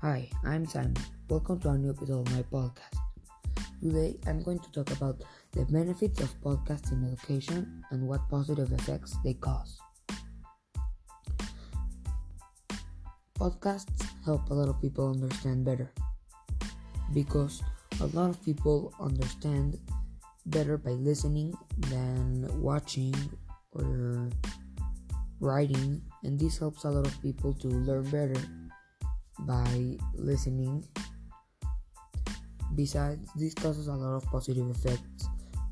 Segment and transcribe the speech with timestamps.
[0.00, 0.94] I'm Simon.
[1.28, 2.94] Welcome to a new episode of my podcast.
[3.82, 8.70] Today I'm going to talk about the benefits of podcasts in education and what positive
[8.70, 9.76] effects they cause.
[13.40, 15.90] Podcasts help a lot of people understand better
[17.12, 17.60] because
[18.00, 19.80] a lot of people understand
[20.46, 21.52] better by listening
[21.90, 23.16] than watching
[23.72, 24.30] or
[25.40, 28.40] writing, and this helps a lot of people to learn better
[29.40, 30.84] by listening.
[32.74, 35.28] Besides, this causes a lot of positive effects.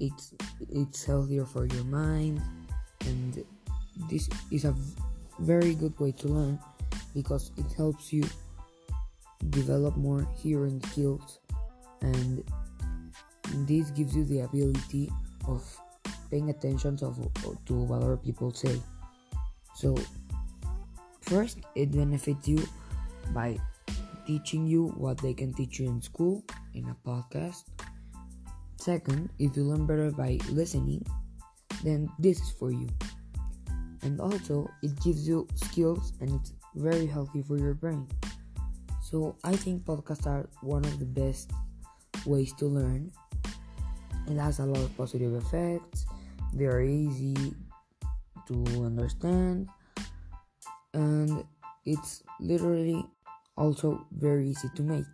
[0.00, 0.34] It's
[0.70, 2.40] it's healthier for your mind,
[3.06, 3.44] and
[4.08, 4.74] this is a
[5.38, 6.58] very good way to learn
[7.14, 8.24] because it helps you
[9.50, 11.40] develop more hearing skills,
[12.00, 12.44] and
[13.68, 15.10] this gives you the ability
[15.48, 15.64] of
[16.30, 17.12] paying attention to,
[17.66, 18.80] to what other people say.
[19.74, 19.96] So,
[21.22, 22.66] first, it benefits you
[23.32, 23.58] by
[24.26, 27.64] teaching you what they can teach you in school in a podcast.
[28.76, 31.04] Second, if you learn better by listening,
[31.84, 32.88] then this is for you.
[34.02, 38.08] And also, it gives you skills and it's very healthy for your brain.
[39.02, 41.50] So, I think podcasts are one of the best
[42.24, 43.12] ways to learn.
[44.28, 46.06] It has a lot of positive effects,
[46.54, 47.54] they are easy
[48.46, 49.68] to understand,
[50.94, 51.44] and
[51.84, 53.04] it's literally
[53.60, 55.04] also very easy to make.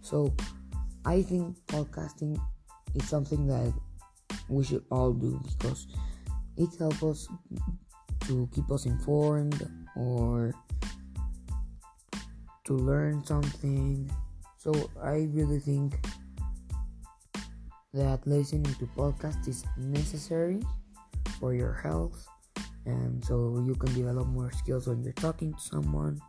[0.00, 0.32] So
[1.04, 2.38] I think podcasting
[2.94, 3.74] is something that
[4.48, 5.88] we should all do because
[6.56, 7.28] it helps us
[8.28, 10.54] to keep us informed or
[12.64, 14.08] to learn something.
[14.56, 15.98] So I really think
[17.92, 20.62] that listening to podcasts is necessary
[21.40, 22.24] for your health
[22.86, 26.20] and so you can develop more skills when you're talking to someone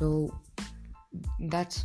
[0.00, 0.32] so
[1.52, 1.84] that's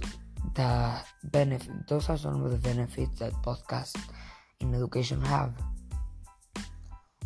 [0.55, 0.95] the
[1.25, 3.99] benefit those are some of the benefits that podcasts
[4.61, 5.53] in education have.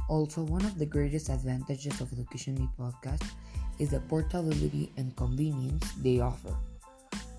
[0.09, 3.23] Also one of the greatest advantages of education in podcast
[3.77, 6.55] is the portability and convenience they offer.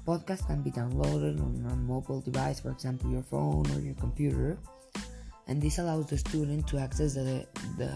[0.06, 4.58] Podcasts can be downloaded on a mobile device for example your phone or your computer
[5.48, 7.44] and this allows the student to access the,
[7.76, 7.90] the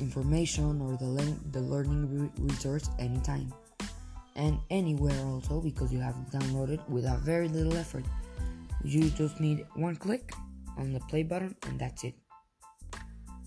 [0.00, 3.50] information or the, le- the learning resource anytime
[4.36, 8.04] and anywhere also because you have downloaded without very little effort.
[8.84, 10.32] You just need one click
[10.76, 12.14] on the play button and that's it.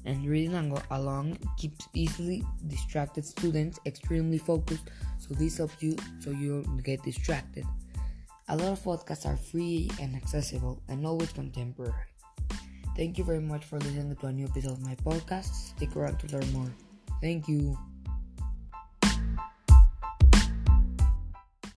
[0.06, 6.62] And reading along keeps easily distracted students extremely focused, so this helps you so you
[6.62, 7.66] don't get distracted.
[8.50, 11.94] A lot of podcasts are free and accessible and always contemporary.
[12.95, 15.51] Thank you very much for listening to a new episode of my podcast.
[15.75, 16.72] Stick around to learn more.
[17.19, 17.75] Thank you.